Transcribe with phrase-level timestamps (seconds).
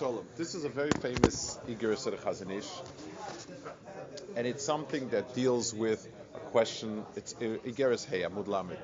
[0.00, 0.24] Shalom.
[0.38, 2.64] This is a very famous Igeris of
[4.34, 7.04] and it's something that deals with a question.
[7.16, 8.78] It's Igeris Hey Amud Lamed.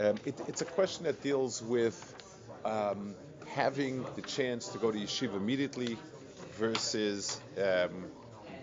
[0.00, 1.96] Um, it's a question that deals with
[2.66, 3.14] um,
[3.46, 5.96] having the chance to go to yeshiva immediately
[6.58, 8.04] versus um,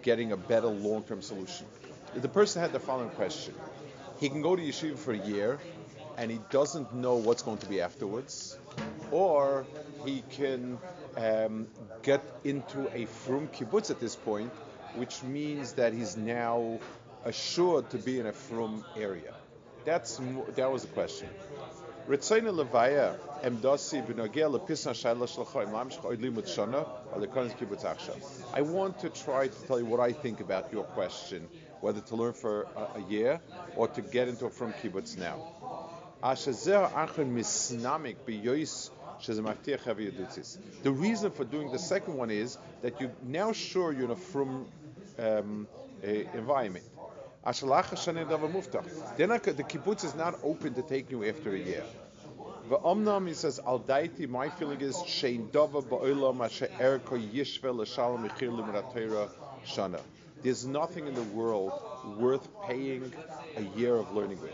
[0.03, 1.65] getting a better long-term solution.
[2.13, 3.55] The person had the following question:
[4.19, 5.57] He can go to yeshiva for a year,
[6.15, 8.55] and he doesn't know what's going to be afterwards,
[9.09, 9.65] or
[10.05, 10.77] he can
[11.19, 11.67] um,
[12.01, 14.51] get into a frum kibbutz at this point,
[14.95, 16.79] which means that he's now
[17.25, 19.33] assured to be in a frum area.
[19.85, 20.19] That's
[20.55, 21.29] that was the question.
[22.07, 25.27] Levaya emdasi b'nogel lepisna shayla
[27.13, 27.85] alikonis kibbutz.
[28.53, 31.47] I want to try to tell you what I think about your question,
[31.81, 33.39] whether to learn for a, a year
[33.75, 35.37] or to get into a frum kibbutz now.
[36.23, 38.17] Achon misnamik
[39.25, 44.15] the reason for doing the second one is that you're now sure you're in a
[44.15, 44.65] frum
[45.17, 45.67] um,
[46.03, 46.85] environment.
[47.45, 51.83] They're not, the kibbutz is not open to take you after a year.
[52.69, 58.27] V'omnam, he says, al daiti, my feeling is, shein dova ba'olam asher erko yishve l'shalom
[58.27, 59.29] mechir l'miratera
[59.65, 59.99] shana.
[60.43, 61.71] There's nothing in the world
[62.17, 63.11] worth paying
[63.57, 64.53] a year of learning with.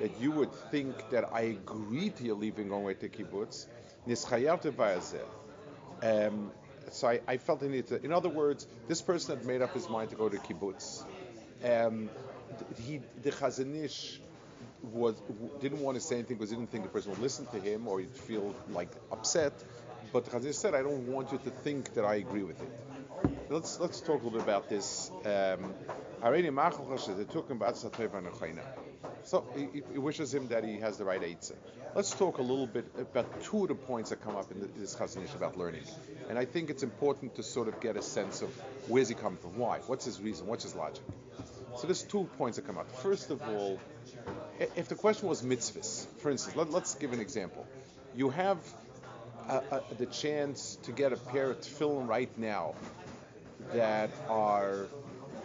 [0.00, 3.66] that you would think that I agreed to your leaving on way to kibbutz.
[6.02, 6.50] Um,
[6.90, 8.04] so I, I, felt I needed to.
[8.04, 11.04] In other words, this person had made up his mind to go to kibbutz.
[11.62, 12.08] Um,
[12.82, 14.20] he, the Chazon Ish
[14.82, 15.14] was
[15.60, 17.86] didn't want to say anything because he didn't think the person would listen to him
[17.86, 19.52] or he'd feel like upset.
[20.12, 22.60] But the Chazon Ish said, "I don't want you to think that I agree with
[22.62, 22.70] it."
[23.50, 25.10] Let's let's talk a little bit about this.
[25.26, 25.74] Um,
[29.30, 31.54] so he, he, wishes him that he has the right eitzah.
[31.94, 34.96] Let's talk a little bit about two of the points that come up in this
[34.96, 35.84] Chazon Ish about learning.
[36.28, 38.48] And I think it's important to sort of get a sense of
[38.88, 41.04] where's he coming from, why, what's his reason, what's his logic.
[41.76, 42.90] So there's two points that come up.
[42.90, 43.78] First of all,
[44.74, 47.68] if the question was mitzvahs, for instance, let, us give an example.
[48.16, 48.58] You have
[49.48, 52.74] a, a, the chance to get a pair of tefillin right now
[53.74, 54.88] that are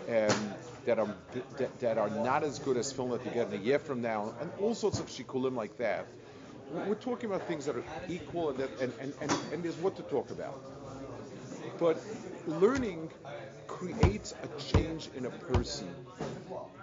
[0.09, 0.53] um,
[0.85, 1.15] that are
[1.57, 4.01] that, that, are not as good as film that you get in a year from
[4.01, 6.05] now, and all sorts of shikulim like that.
[6.87, 9.95] We're talking about things that are equal, and, that, and, and, and, and there's what
[9.97, 10.59] to talk about.
[11.77, 12.01] But
[12.47, 13.11] learning
[13.67, 15.87] creates a change in a person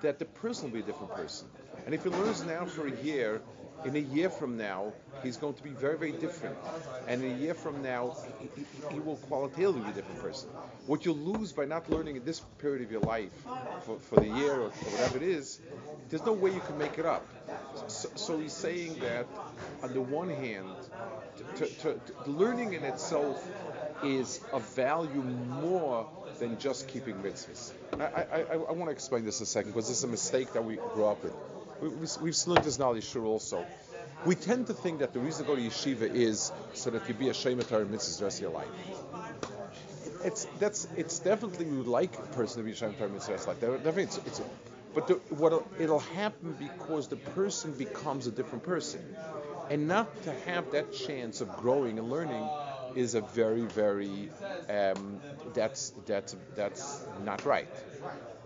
[0.03, 1.49] that the person will be a different person.
[1.87, 3.41] And if he learns now for a year
[3.85, 6.57] in a year from now, he's going to be very, very different.
[7.09, 10.49] And in a year from now, he, he, he will qualitatively be a different person.
[10.87, 13.31] What you lose by not learning in this period of your life,
[13.85, 15.61] for, for the year or, whatever it is,
[16.11, 17.27] there's no way you can make it up.
[17.89, 19.27] So, so he's saying that,
[19.83, 20.69] on the one hand,
[21.57, 23.49] to, to, to, learning in itself
[24.05, 27.73] is of value more than just keeping mitzvahs.
[27.99, 30.53] I, I, I, I want to explain this a second because this is a mistake
[30.55, 31.33] that we grew up with
[31.83, 33.67] we, have learned this knowledge sure also.
[34.25, 37.15] We tend to think that the reason to go to yeshiva is so that you
[37.15, 38.69] be a shemetar and mitzvahs the rest of your life.
[40.25, 43.59] It's that's it's definitely we would like a person to be a shemetar mitzvahs like
[43.61, 43.83] that.
[43.83, 44.43] Definitely, it's, it's
[44.95, 49.01] but the, what it'll happen because the person becomes a different person,
[49.69, 52.49] and not to have that chance of growing and learning
[52.95, 54.31] is a very very
[54.69, 55.21] um,
[55.55, 57.69] that's that's that's not right.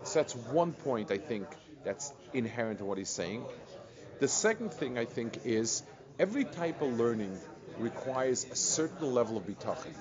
[0.05, 1.47] So that's one point I think
[1.87, 3.45] that's inherent in what he's saying.
[4.19, 5.83] The second thing I think is
[6.19, 7.39] every type of learning
[7.79, 9.95] requires a certain level of bitachon.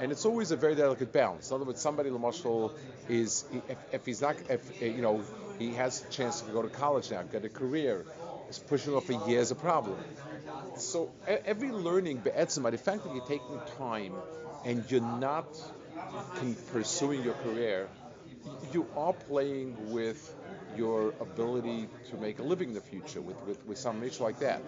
[0.00, 1.50] And it's always a very delicate balance.
[1.50, 2.72] In other words, somebody, Lamashal,
[3.08, 5.22] is if, if, he's not, if eh, you know,
[5.58, 8.04] he has a chance to go to college now, get a career,
[8.50, 9.98] is pushing off a year is a problem.
[10.76, 14.12] So every learning, be'etzim, the fact that you're taking time
[14.64, 15.46] and you're not
[16.72, 17.88] pursuing your career,
[18.72, 20.34] you are playing with
[20.76, 24.38] your ability to make a living in the future with, with, with some issue like
[24.40, 24.62] that.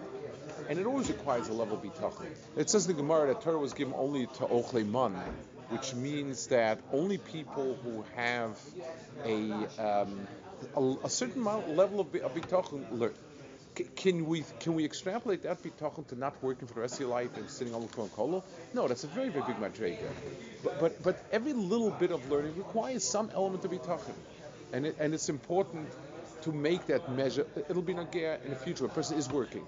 [0.67, 2.27] And it always requires a level of bitachon.
[2.57, 5.13] It says in the Gemara that Torah was given only to Ochle Man,
[5.69, 8.59] which means that only people who have
[9.25, 10.27] a, um,
[10.75, 13.13] a, a, certain level of, of bitachon learn.
[13.95, 17.09] can we can we extrapolate that talking to not working for the rest of your
[17.09, 18.43] life and sitting on the kolo?
[18.73, 20.09] No, that's a very very big madrega.
[20.63, 24.15] But, but but every little bit of learning requires some element bitachon,
[24.73, 25.87] and it, and it's important
[26.41, 27.45] to make that measure.
[27.69, 28.85] It'll be nagea in the future.
[28.85, 29.65] A person is working,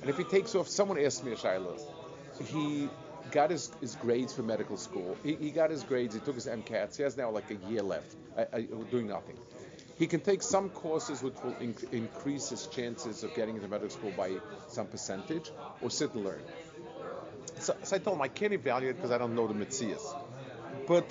[0.00, 1.78] and if he takes off, someone asked me a shaila.
[2.42, 2.88] He
[3.30, 5.16] got his, his grades for medical school.
[5.22, 6.14] He, he, got his grades.
[6.14, 6.96] He took his MCATs.
[6.96, 8.60] He has now like a year left, uh, uh,
[8.90, 9.36] doing nothing.
[9.98, 13.90] He can take some courses which will inc- increase his chances of getting into medical
[13.90, 14.32] school by
[14.68, 15.50] some percentage,
[15.80, 16.42] or sit and learn.
[17.60, 20.02] So, so I told him I can't evaluate because I don't know the mitzias.
[20.86, 21.06] But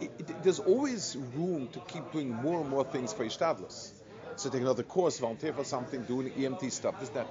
[0.00, 3.90] it, it, there's always room to keep doing more and more things for Ishtadlis.
[4.36, 7.26] So take another course, volunteer for something, doing EMT stuff, this, that.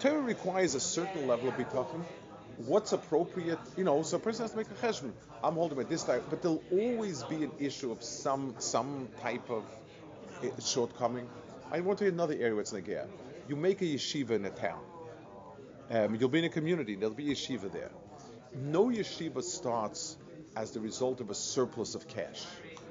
[0.00, 2.04] Torah requires a certain level of bitachon.
[2.66, 5.12] What's appropriate, you know, so a person has to make a cheshbon.
[5.42, 9.50] I'm holding at this time, but there'll always be an issue of some some type
[9.50, 9.64] of
[10.64, 11.26] shortcoming.
[11.72, 13.04] I want to another area where it's like, yeah,
[13.48, 14.80] you make a yeshiva in a town.
[15.90, 17.90] Um, you'll be in a community, there'll be yeshiva there.
[18.54, 20.16] No yeshiva starts
[20.56, 22.44] as the result of a surplus of cash.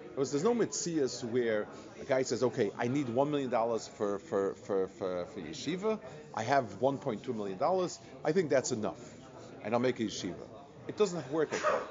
[0.10, 1.66] Because there's no mitzias where
[2.00, 6.00] a guy says, okay, I need $1 million for, for, for, for, for yeshiva.
[6.36, 7.90] I have $1.2 million.
[8.24, 9.02] I think that's enough.
[9.64, 10.36] And I'll make a yeshiva.
[10.88, 11.82] It doesn't work like that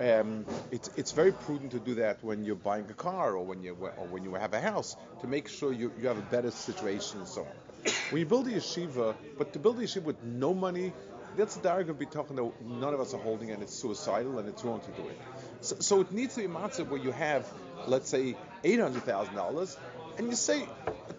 [0.00, 3.62] um, it's, it's very prudent to do that when you're buying a car or when
[3.62, 6.50] you or when you have a house to make sure you, you have a better
[6.50, 7.92] situation and so on.
[8.10, 10.92] When you build a yeshiva, but to build a yeshiva with no money,
[11.36, 14.48] that's a direct of talking that none of us are holding and it's suicidal and
[14.48, 15.18] it's wrong to do it.
[15.60, 17.46] So, so it needs to be matzah where you have,
[17.86, 19.76] let's say, eight hundred thousand dollars,
[20.18, 20.66] and you say,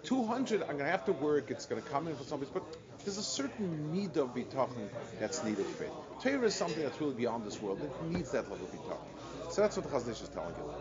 [0.03, 1.51] two hundred, I'm going to have to work.
[1.51, 2.63] It's going to come in for somebody, but
[3.03, 4.87] there's a certain need of bitachon
[5.19, 5.93] that's needed for it.
[6.21, 7.81] Torah is something that's really beyond this world.
[7.81, 9.51] It needs that level of bitachon.
[9.51, 10.73] So that's what the Chazon Ish is telling you.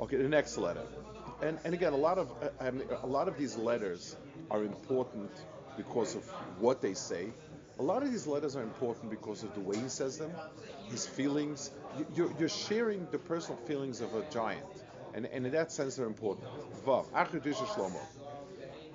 [0.00, 0.82] Okay, the next letter.
[1.42, 2.30] And, and again, a lot of
[2.60, 2.70] uh,
[3.02, 4.16] a lot of these letters
[4.50, 5.30] are important
[5.76, 6.24] because of
[6.60, 7.32] what they say.
[7.82, 10.30] A lot of these letters are important because of the way he says them,
[10.88, 11.72] his feelings.
[12.14, 14.64] You're, you're sharing the personal feelings of a giant,
[15.14, 16.46] and, and in that sense, they're important.
[16.86, 17.98] Vav, Achadusha Shlomo.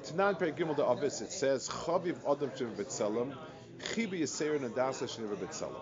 [0.06, 3.36] Tanan Per Gimel the Avis, it says, Chaviv Adam Shiv B'Tzelem,
[3.78, 5.81] Chibi Yisera Nadasa Shniva B'Tzelem.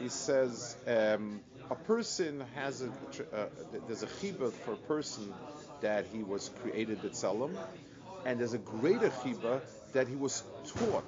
[0.00, 1.38] He says, um,
[1.70, 2.88] a person has a,
[3.32, 3.46] uh,
[3.86, 5.32] there's a chiba for a person
[5.80, 7.56] that he was created B'Tzelem,
[8.24, 9.60] and there's a greater chiba
[9.92, 11.04] that he was taught.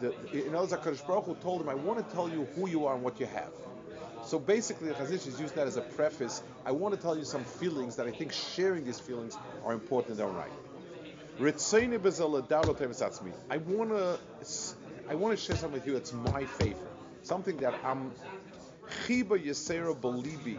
[0.00, 0.12] The,
[0.46, 2.86] in other words, HaKadosh Baruch Hu told him, I want to tell you who you
[2.86, 3.52] are and what you have.
[4.24, 6.42] So basically, the Chazon Ish is using that as a preface.
[6.64, 10.12] I want to tell you some feelings that I think sharing these feelings are important
[10.12, 10.52] in their own right.
[13.50, 14.18] I want to
[15.08, 16.86] I want to share something with you that's my favorite.
[17.22, 18.12] Something that I'm
[19.06, 20.58] chiba yisera belibi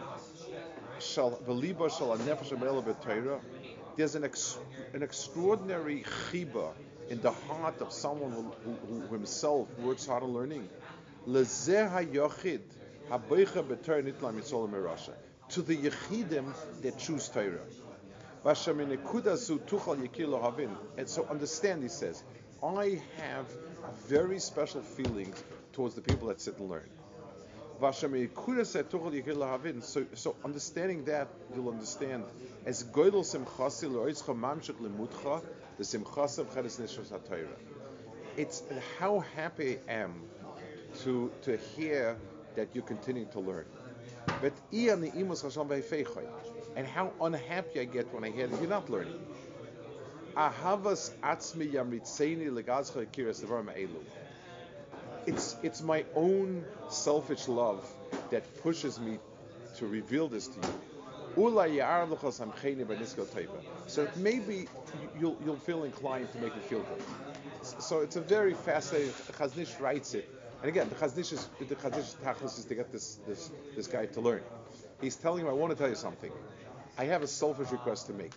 [3.96, 4.58] There's an ex,
[4.94, 6.72] an extraordinary chiba
[7.14, 10.68] in the heart of someone who, who, who himself works hard on learning.
[15.50, 17.60] To the yechidim that choose Torah.
[20.98, 22.24] And so understand, he says,
[22.64, 23.46] I have
[24.08, 25.44] very special feelings
[25.74, 26.90] towards the people that sit and learn.
[29.82, 32.26] So, so understanding that, you'll understand
[32.66, 35.44] as goydel simchasi loitzcha mamshik lemutcha,
[35.78, 37.60] the simchasa b'chedes nishos ha'torah.
[38.38, 38.64] It's
[38.98, 40.30] how happy I am
[41.04, 42.22] to to hear
[42.56, 43.68] that you continue to learn.
[44.40, 44.54] But
[46.76, 49.18] and how unhappy I get when I hear that you're not learning.
[50.38, 54.04] Ahavas atzmi yamritzeini legazcha kiras elu.
[55.26, 57.88] It's it's my own selfish love
[58.32, 59.20] that pushes me
[59.78, 60.74] to reveal this to you.
[63.88, 64.68] So maybe
[65.20, 67.04] you'll you'll feel inclined to make me feel good.
[67.80, 69.12] So it's a very fascinating.
[69.12, 70.30] Chazon Ish writes it,
[70.62, 73.50] and again, the Chazon Ish is the Chazon Ish tachlis is to get this this
[73.76, 74.44] this guy to learn.
[75.02, 76.32] He's telling him, I want to tell you something.
[76.98, 78.34] I have a selfish request to make.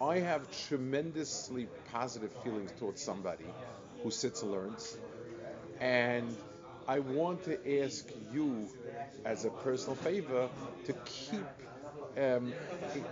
[0.00, 3.46] I have tremendously positive feelings towards somebody
[4.02, 4.96] who sits and learns,
[5.80, 6.36] and
[6.88, 8.68] I want to ask you,
[9.24, 10.48] as a personal favor,
[10.86, 11.44] to keep
[12.16, 12.54] um,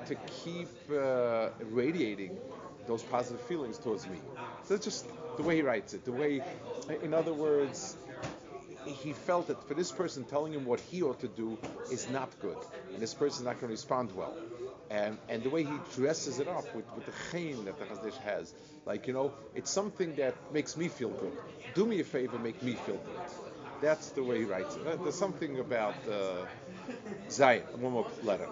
[0.07, 2.39] to keep uh, radiating
[2.87, 4.19] those positive feelings towards me.
[4.67, 5.07] So that's just
[5.37, 6.05] the way he writes it.
[6.05, 6.43] The way,
[7.03, 7.97] in other words,
[8.87, 11.59] he felt that for this person telling him what he ought to do
[11.91, 12.57] is not good,
[12.93, 14.35] and this person is not going to respond well.
[14.95, 18.09] And, and the way he dresses it up with, with the chain that the Chazon
[18.09, 18.55] Ish has,
[18.87, 21.33] like, you know, it's something that makes me feel good.
[21.75, 23.21] Do me a favor, make me feel good.
[23.81, 25.03] That's the way he writes it.
[25.03, 26.47] There's something about uh,
[27.29, 28.49] Zion, one more letter.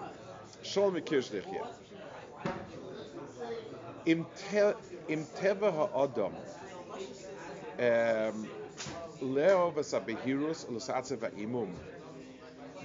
[0.63, 1.63] Shalom Kirshlich here.
[4.05, 4.25] Im
[5.39, 6.33] teva ha'adam
[7.79, 8.47] um,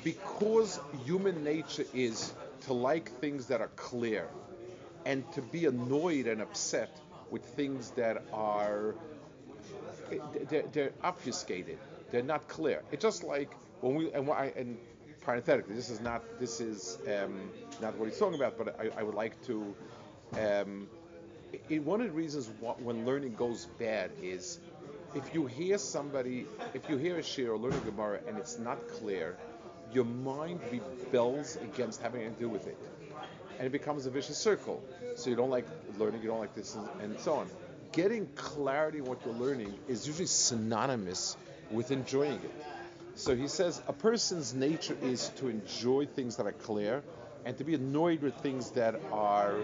[0.05, 4.29] because human nature is to like things that are clear
[5.05, 7.01] and to be annoyed and upset
[7.31, 8.95] with things that are
[10.49, 11.79] they're, they're obfuscated.
[12.11, 12.83] They're not clear.
[12.91, 14.79] It's just like when we and, and
[15.21, 19.03] parenthetically this is not this is um, not what he's talking about but I, I
[19.03, 19.77] would like to
[20.37, 20.89] um,
[21.69, 24.61] it, one of the reasons when learning goes bad is
[25.15, 28.59] if you hear somebody, if you hear a shir or learn a Gemara and it's
[28.59, 29.37] not clear,
[29.93, 32.79] your mind rebels against having to do with it.
[33.59, 34.83] And it becomes a vicious circle.
[35.17, 35.67] So you don't like
[35.99, 37.49] learning, you don't like this, and, so on.
[37.93, 41.37] Getting clarity in what you're learning is usually synonymous
[41.71, 42.65] with enjoying it.
[43.15, 47.03] So he says a person's nature is to enjoy things that are clear
[47.45, 49.57] and to be annoyed with things that are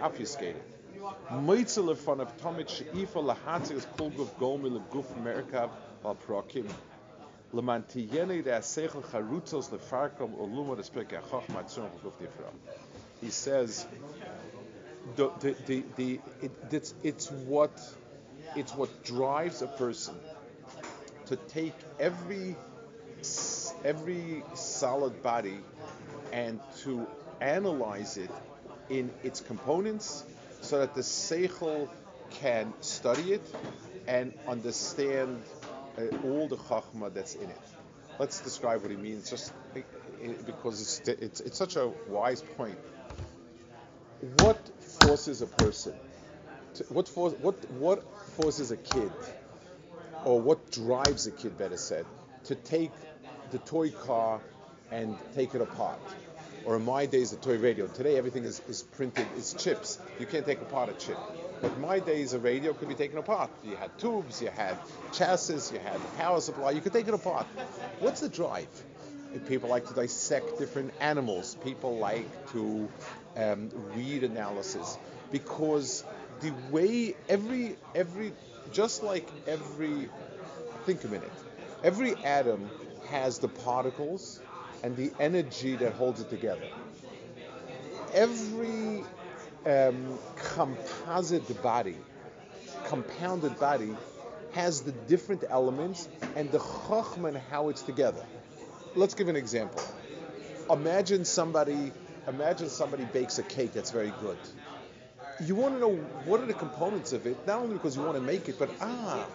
[0.00, 0.60] obfuscated.
[0.60, 1.44] Of
[4.70, 5.70] Leguf Merkav
[6.04, 6.68] Al Prokim.
[13.20, 13.86] He says
[15.16, 17.72] the, the, the, the it, it's, it's what
[18.56, 20.14] it's what drives a person
[21.26, 22.56] to take every
[23.84, 25.58] every solid body
[26.32, 27.06] and to
[27.40, 28.30] analyze it
[28.88, 30.24] in its components
[30.60, 31.88] so that the seichel
[32.30, 33.42] can study it
[34.06, 35.42] and understand
[35.98, 37.60] Uh, all the chachma that's in it.
[38.18, 42.42] Let's describe what he means, just uh, uh, because it's, it's, it's such a wise
[42.42, 42.78] point.
[44.36, 45.94] What forces a person?
[46.74, 48.02] To, what, force, what, what
[48.36, 49.12] forces a kid,
[50.24, 52.06] or what drives a kid, better said,
[52.44, 52.92] to take
[53.50, 54.40] the toy car
[54.90, 56.00] and take it apart?
[56.64, 57.86] or in my days, the toy radio.
[57.86, 59.98] Today, everything is, is printed, it's chips.
[60.18, 61.18] You can't take apart a chip.
[61.62, 63.50] In my days, a radio could be taken apart.
[63.64, 64.76] You had tubes, you had
[65.12, 66.72] chassis, you had power supply.
[66.72, 67.46] You could take it apart.
[68.00, 68.68] What's the drive?
[69.48, 71.56] People like to dissect different animals.
[71.64, 72.88] People like to
[73.36, 74.98] um, read analysis
[75.30, 76.04] because
[76.40, 78.32] the way every every
[78.72, 80.08] just like every
[80.84, 81.32] think a minute,
[81.82, 82.68] every atom
[83.08, 84.40] has the particles
[84.82, 86.68] and the energy that holds it together.
[88.12, 89.04] Every
[89.66, 91.96] um, composite body,
[92.86, 93.94] compounded body,
[94.52, 98.24] has the different elements and the chachma and how it's together.
[98.94, 99.82] Let's give an example.
[100.70, 101.92] Imagine somebody,
[102.28, 104.38] imagine somebody bakes a cake that's very good.
[105.44, 105.94] You want to know
[106.26, 108.70] what are the components of it, not only because you want to make it, but
[108.80, 109.26] ah,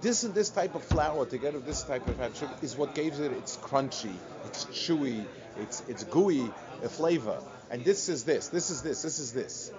[0.00, 3.20] this and this type of flour together with this type of sugar is what gives
[3.20, 4.12] it its crunchy,
[4.46, 5.24] it's chewy,
[5.58, 6.50] it's it's gooey
[6.82, 7.38] uh, flavor.
[7.70, 9.72] And this is this, this is this, this is this.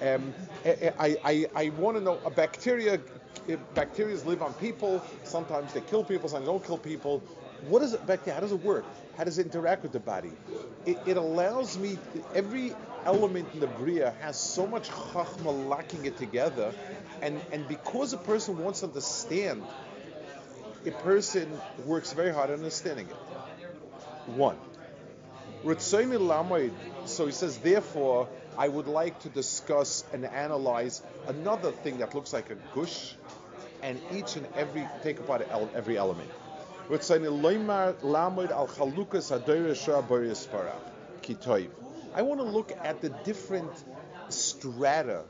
[0.00, 0.32] Um,
[0.64, 3.00] eh, eh, I, I, I want to know a bacteria.
[3.48, 5.02] Eh, bacteria live on people.
[5.24, 6.28] Sometimes they kill people.
[6.28, 7.22] Sometimes they don't kill people.
[7.68, 8.34] What is it bacteria?
[8.34, 8.84] How does it work?
[9.16, 10.30] How does it interact with the body?
[10.86, 11.98] It, it allows me
[12.34, 12.72] every
[13.04, 16.72] element in the bria has so much chachma locking it together,
[17.20, 19.62] and and because a person wants to understand,
[20.86, 21.50] a person
[21.84, 24.30] works very hard understanding it.
[24.30, 24.56] One.
[25.62, 32.32] So he says, therefore, I would like to discuss and analyze another thing that looks
[32.32, 33.14] like a gush,
[33.82, 36.30] and each and every take apart every element.
[36.88, 37.26] Rutseil
[38.50, 40.74] al-Khalukas Adoy Shah Buryuspara
[41.22, 41.68] Kitoy.
[42.14, 43.70] I want to look at the different
[44.28, 45.22] strata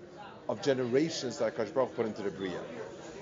[0.49, 2.59] of generations that Akash Baruch put into the Bria.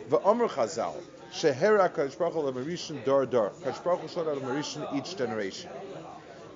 [0.08, 0.94] V'omer Chazal,
[1.32, 3.50] Shehera Akash Baruch Dor Dor.
[3.62, 4.04] Akash Baruch
[4.94, 5.66] each out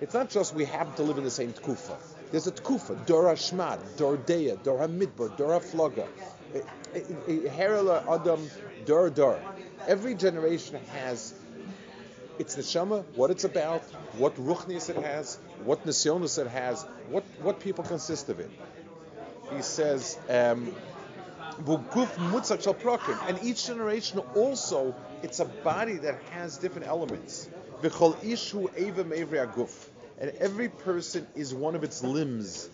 [0.00, 1.96] It's not just we happen to live in the same tkufa.
[2.30, 6.06] There's a tkufa, Dor HaShmad, Dor Deya, Dor HaMidbar, Dor HaFloga.
[6.54, 6.60] Eh,
[6.94, 8.48] eh, eh, Herala Adam
[8.84, 9.40] Dor Dor.
[9.86, 11.34] Every generation has
[12.38, 13.82] its neshama, what it's about,
[14.18, 18.50] what ruchnis it has, what nisyonis it has, what, what people consist of it.
[19.54, 20.74] He says, um,
[21.56, 27.48] and each generation also, it's a body that has different elements.
[30.20, 32.68] And every person is one of its limbs.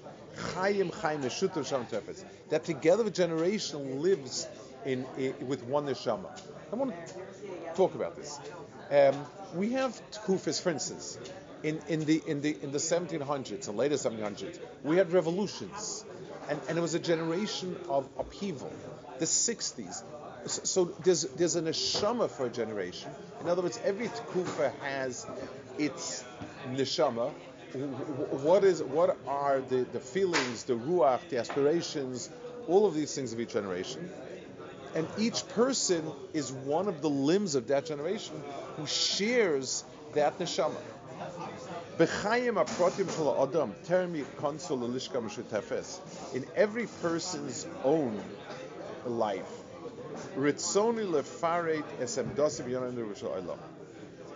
[2.51, 4.49] That together a generation lives
[4.85, 6.29] in, in with one neshama.
[6.73, 7.15] I want to
[7.75, 8.39] talk about this.
[8.91, 9.15] Um,
[9.55, 11.19] we have tkufis, for instance,
[11.63, 16.05] in, in the in the in the 1700s and later 1700s, we had revolutions,
[16.49, 18.73] and, and it was a generation of upheaval.
[19.19, 20.03] The 60s,
[20.47, 23.11] so, there's there's an neshama for a generation.
[23.41, 25.27] In other words, every tkufa has
[25.79, 26.25] its
[26.71, 27.33] neshama.
[28.43, 32.31] What is what are the, the feelings, the ruach, the aspirations,
[32.69, 34.11] all of these things of each generation
[34.95, 38.43] and each person is one of the limbs of that generation
[38.77, 40.77] who shares that neshama.
[46.35, 48.21] In every person's own
[49.07, 49.60] life,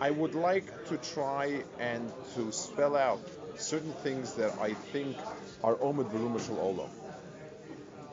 [0.00, 3.20] I would like to try and to spell out
[3.56, 5.16] certain things that I think
[5.62, 6.90] are Omid Berumah Shal Olam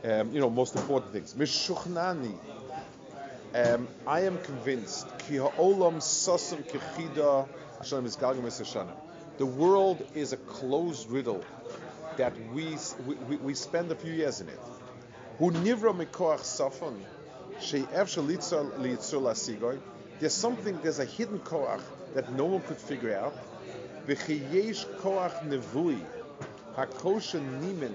[0.03, 1.33] um, you know, most important things.
[1.33, 2.35] Mishuchnani.
[3.53, 5.07] Um, I am convinced.
[5.19, 7.47] Ki ha'olam sasam kechida
[9.37, 11.43] The world is a closed riddle
[12.17, 14.59] that we, we, we spend a few years in it.
[15.37, 16.95] Hu nivra mikoach safon
[20.19, 21.81] There's something, there's a hidden koach
[22.15, 23.33] that no one could figure out.
[24.07, 25.99] V'chiyesh koach nevui
[26.75, 27.93] hakosha nimen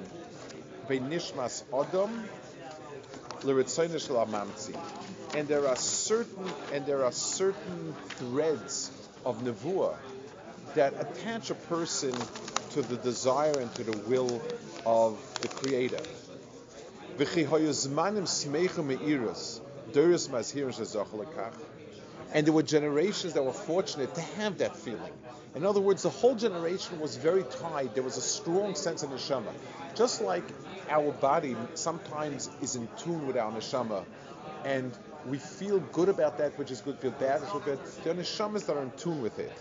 [0.89, 2.27] nishmas odom
[5.35, 8.91] and there are certain and there are certain threads
[9.25, 9.95] of nevuah
[10.75, 12.15] that attach a person
[12.71, 14.41] to the desire and to the will
[14.85, 16.01] of the Creator.
[22.35, 25.13] And there were generations that were fortunate to have that feeling.
[25.55, 27.95] In other words, the whole generation was very tied.
[27.95, 29.53] There was a strong sense of neshama.
[29.95, 30.45] Just like
[30.91, 34.05] our body sometimes is in tune with our neshama,
[34.65, 34.93] and
[35.27, 37.79] we feel good about that which is good, feel bad which is good.
[38.05, 39.53] There are neshamas that are in tune with it.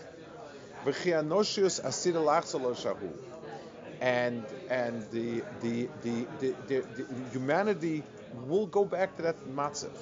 [4.02, 8.04] And and the the, the, the, the humanity
[8.48, 9.96] will go back to that matzav.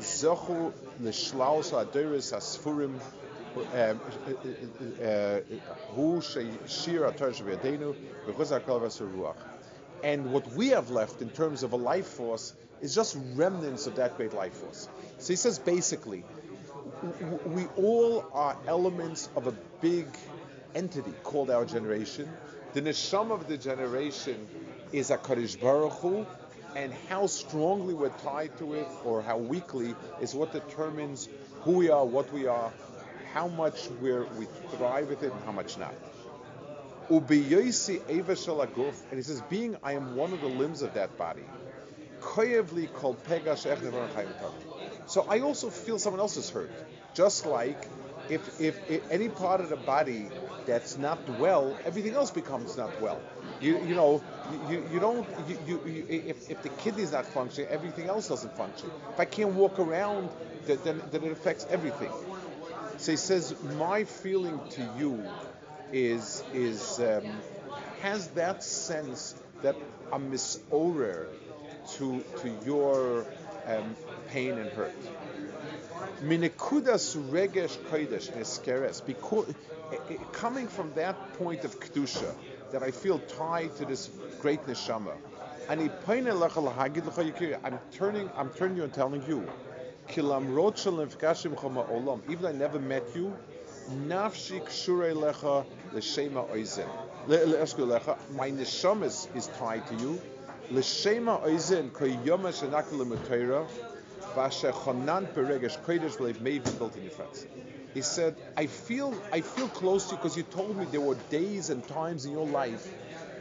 [0.00, 3.00] zochu l'shlaus ha'sfurim
[3.56, 4.00] um,
[5.02, 5.40] uh,
[10.02, 13.96] and what we have left in terms of a life force is just remnants of
[13.96, 14.88] that great life force.
[15.18, 16.24] So he says basically,
[17.46, 20.06] we all are elements of a big
[20.74, 22.28] entity called our generation.
[22.72, 24.46] The neshama of the generation
[24.92, 26.26] is a Kaddish Baruch Hu,
[26.76, 31.28] and how strongly we're tied to it or how weakly is what determines
[31.62, 32.72] who we are, what we are,
[33.32, 35.94] how much we're, we thrive with it and how much not.
[37.10, 41.42] And he says, being I am one of the limbs of that body.
[45.06, 46.70] So I also feel someone else is hurt.
[47.14, 47.88] Just like
[48.28, 50.28] if, if, if, any part of the body
[50.66, 53.20] that's not well, everything else becomes not well.
[53.60, 54.22] You, you know,
[54.68, 55.26] you, you don't,
[55.66, 58.90] you, you, if, if the kidney's not functioning, everything else doesn't function.
[59.12, 60.30] If I can't walk around,
[60.66, 62.10] then, then it affects everything.
[62.98, 65.24] So he says, my feeling to you
[65.92, 67.24] is is um,
[68.02, 69.74] has that sense that
[70.12, 71.26] I'm misorer
[71.96, 73.24] to to your
[73.66, 73.96] um,
[74.28, 74.94] pain and hurt.
[76.22, 79.52] Minekudas regesh kodesh neskeres because
[80.32, 82.32] coming from that point of kedusha
[82.72, 85.12] that I feel tied to this great neshama.
[85.68, 85.90] And I'm
[87.92, 89.46] turning, I'm turning you and telling you
[92.28, 93.36] Even I never met you,
[93.90, 94.60] Nafshi
[95.14, 95.64] Lecha.
[98.34, 100.20] My neshama is tied to you.
[100.70, 101.40] L'Shema
[105.34, 107.10] Peregesh V'Leiv built in.
[107.92, 111.16] He said, I feel I feel close to you because you told me there were
[111.28, 112.86] days and times in your life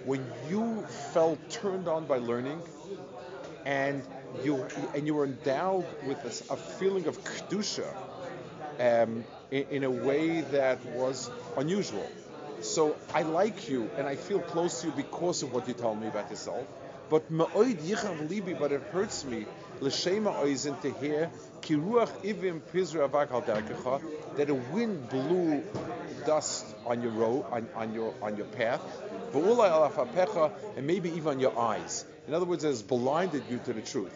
[0.05, 0.81] when you
[1.13, 2.59] felt turned on by learning
[3.65, 4.01] and
[4.43, 4.65] you
[4.95, 6.17] and you were endowed with
[6.49, 7.87] a feeling of kedusha
[8.79, 12.09] um, in, in, a way that was unusual.
[12.61, 16.01] So I like you and I feel close to you because of what you told
[16.01, 16.65] me about yourself.
[17.10, 19.45] But libi, but it hurts me
[19.82, 23.10] l'shema oizen to hear kiruach ivim pizra
[24.36, 25.63] that a wind blew
[26.26, 28.82] dust on your road on, on your on your path,
[29.34, 32.06] and maybe even on your eyes.
[32.28, 34.13] In other words, it has blinded you to the truth.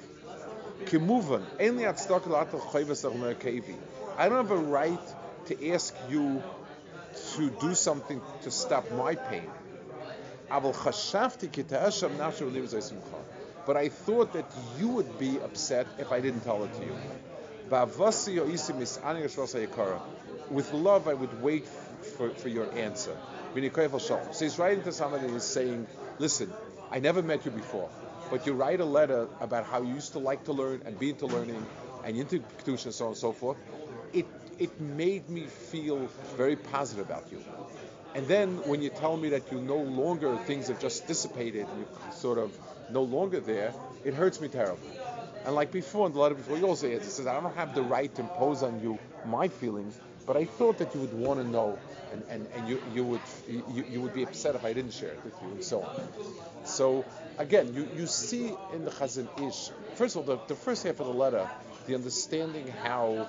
[4.18, 5.00] I don't have a right
[5.48, 6.44] to ask you
[7.36, 8.52] to do something to
[13.66, 14.46] but I thought that
[14.78, 16.96] you would be upset if I didn't tell it to you.
[20.50, 23.16] With love, I would wait for, for your answer.
[23.56, 25.88] So he's writing to somebody and he's saying,
[26.20, 26.52] Listen,
[26.92, 27.90] I never met you before,
[28.30, 31.10] but you write a letter about how you used to like to learn and be
[31.12, 31.66] into learning
[32.04, 33.58] and into Kedusha and so on and so forth.
[34.12, 34.28] It,
[34.60, 37.44] it made me feel very positive about you.
[38.16, 41.78] And then when you tell me that you no longer, things have just dissipated, and
[41.80, 42.56] you're sort of
[42.92, 43.74] no longer there,
[44.06, 44.92] it hurts me terribly.
[45.46, 47.82] And like before, in the letter before, you also it says, I don't have the
[47.82, 51.48] right to impose on you my feelings, but I thought that you would want to
[51.48, 51.78] know,
[52.14, 55.10] and, and, and you, you would you, you would be upset if I didn't share
[55.10, 56.08] it with you, and so on.
[56.66, 57.04] So
[57.38, 61.00] again, you, you see in the Chazon Ish, first of all, the, the first half
[61.00, 61.50] of the letter,
[61.88, 63.28] the understanding how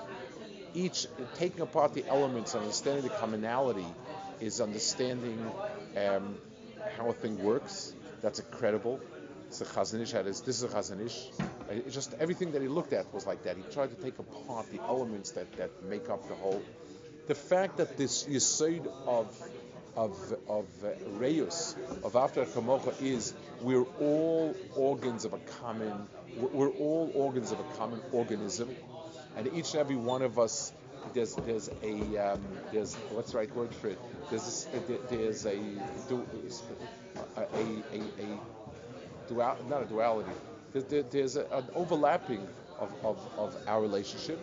[0.75, 3.87] each taking apart the elements and understanding the commonality
[4.41, 5.39] is understanding
[5.97, 6.37] um,
[6.97, 7.93] how a thing works.
[8.23, 9.01] That's incredible.
[9.49, 10.13] It's a Chazon Ish.
[10.13, 11.29] This is a Chazon Ish.
[11.93, 13.57] Just everything that he looked at was like that.
[13.57, 16.63] He tried to take apart the elements that, that make up the whole.
[17.27, 19.43] The fact that this Yisod of
[19.97, 26.69] of of uh, Reus of after Kamocha is we're all organs of a common we're
[26.71, 28.75] all organs of a common organism,
[29.37, 30.73] and each and every one of us
[31.13, 33.99] there's there's a um, there's what's the right word for it?
[34.31, 35.59] There's a, there's a
[37.37, 38.39] a, a, a
[39.29, 40.31] dual, not a duality.
[40.73, 42.47] There's, there's an overlapping
[42.79, 44.39] of, of, of our relationship.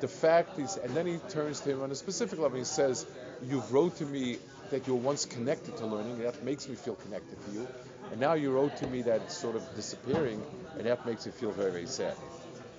[0.00, 2.58] The fact is, and then he turns to him on a specific level.
[2.58, 3.04] He says,
[3.42, 4.38] "You've wrote to me
[4.70, 6.18] that you were once connected to learning.
[6.20, 7.68] That makes me feel connected to you,
[8.12, 10.42] and now you wrote to me that it's sort of disappearing,
[10.76, 12.14] and that makes me feel very, very sad."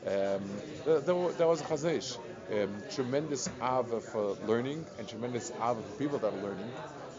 [0.08, 0.42] Um,
[0.86, 2.18] that, was a Chazon Ish.
[2.52, 6.72] Um, tremendous ava for learning and tremendous ava for people that are learning,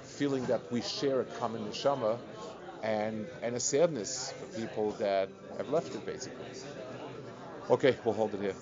[0.02, 2.18] feeling that we share a common neshama
[2.82, 6.46] and and a sadness for people that have left it basically.
[7.70, 8.54] Okay, we'll hold it here.